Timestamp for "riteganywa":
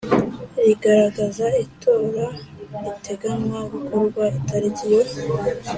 2.83-3.59